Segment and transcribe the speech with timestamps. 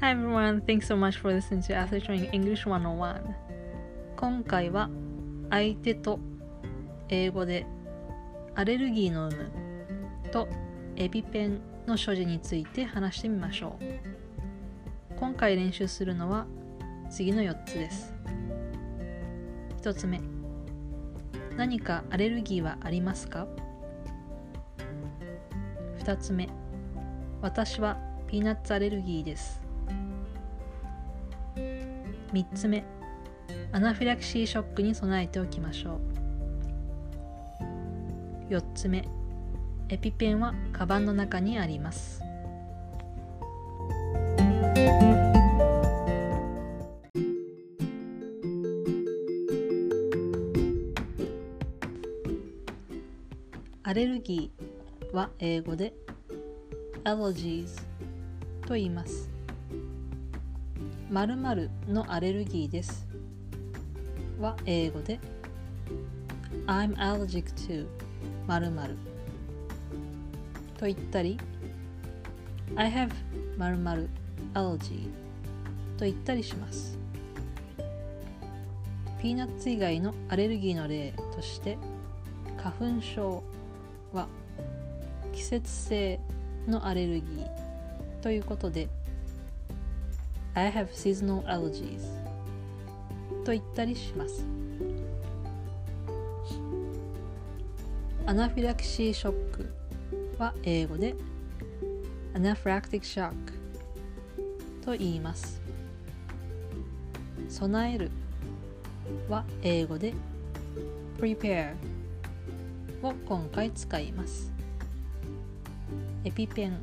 [0.00, 3.20] Hi everyone, thanks so much for listening to After Training English 101
[4.16, 4.88] 今回は
[5.50, 6.20] 相手と
[7.08, 7.66] 英語で
[8.54, 9.36] アレルギーの有
[10.24, 10.48] 無と
[10.94, 13.84] エピペンの所持について話してみましょう。
[15.18, 16.46] 今回練習するのは
[17.10, 18.14] 次の4つです。
[19.82, 20.20] 1つ目。
[21.56, 23.48] 何かアレルギーはありますか
[25.98, 26.48] ？2つ目。
[27.42, 29.67] 私はピーナッツアレルギーです。
[32.32, 32.84] 3つ目。
[33.72, 36.00] アナフィラキシーショックに備えておきましょ
[38.50, 38.52] う。
[38.52, 39.08] 4つ目。
[39.88, 42.22] エピペンはカバンの中にあります。
[53.82, 55.94] アレルギーは英語で
[57.04, 57.80] allergies
[58.66, 59.37] と言います。
[61.10, 63.06] 〇〇のアレルギーです。
[64.38, 65.18] は英語で
[66.66, 67.86] I'm allergic to
[68.46, 68.96] 〇〇。
[70.76, 71.38] と言ったり
[72.76, 73.10] I have
[73.56, 74.08] 〇〇
[74.52, 75.08] allergy
[75.96, 76.98] と言ったりします。
[79.22, 81.78] ピーナッツ以外のアレルギーの例として
[82.58, 83.42] 花粉症
[84.12, 84.28] は
[85.32, 86.20] 季節性
[86.66, 88.88] のアレルギーということで
[90.58, 92.02] I have seasonal allergies.
[93.44, 94.44] と言ったりします。
[98.26, 99.72] アナフィラキシーショック
[100.36, 101.14] は英語で
[102.34, 103.32] Anaphylactic shock
[104.84, 105.60] と言います。
[107.48, 108.10] 備える
[109.28, 110.12] は英語で
[111.18, 111.74] prepare
[113.04, 114.52] を今回使います。
[116.24, 116.78] エピペン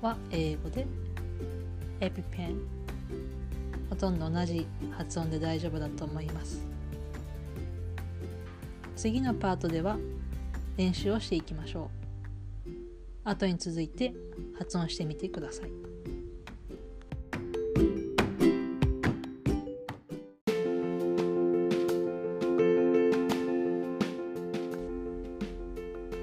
[0.00, 0.86] は英語で
[2.00, 2.56] エピペン。
[3.90, 6.66] ほとんど同じ発音で大丈夫だと思います。
[8.96, 9.98] 次のパートでは
[10.76, 11.90] 練習をしていきましょ
[12.66, 12.70] う。
[13.24, 14.14] 後に続いて
[14.58, 15.70] 発音してみてください。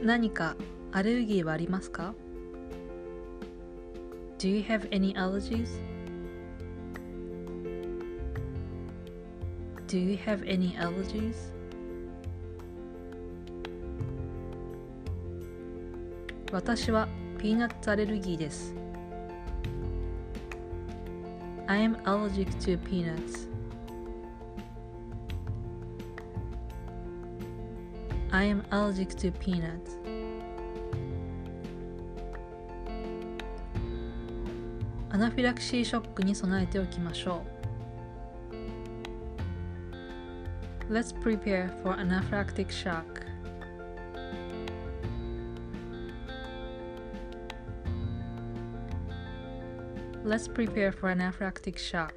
[0.04, 0.56] 何か
[0.92, 2.16] アレルギーはありますか？
[4.39, 5.69] Do you have any allergies?
[9.87, 11.53] Do you have any allergies?
[16.51, 17.09] 私は
[17.39, 18.75] ピーナッツアレルギーです。
[21.67, 23.49] I am allergic to peanuts.
[28.31, 29.97] I am allergic to peanuts.
[35.18, 37.42] アナフィラキシーショックに備えておきましょ
[40.92, 40.94] う。
[40.94, 43.04] Let's prepare for anaphylactic shock.
[50.24, 52.12] Let's prepare for anaphylactic shock.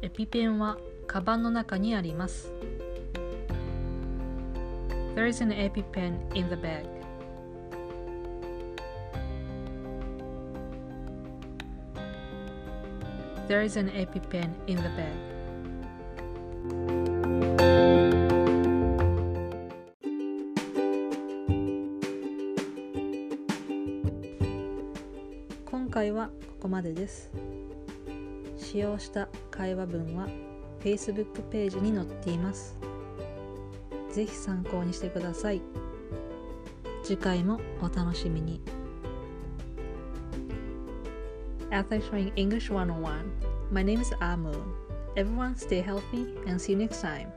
[0.00, 2.50] エピペンはカバンの中にあります。
[5.14, 6.86] There is an EpiPen in the bag.
[13.46, 15.12] There is an EpiPen in the bag.
[25.66, 27.30] 今回はここまでです。
[28.56, 30.26] 使用した会話文は
[30.80, 32.91] Facebook ページに載っています。
[34.12, 35.62] 是非参考にしてください。
[37.02, 38.60] 次回もお楽しみに。
[41.70, 43.24] After showing English 101,
[43.70, 44.52] my name is Amu.
[45.16, 47.28] Everyone stay healthy and see you next time.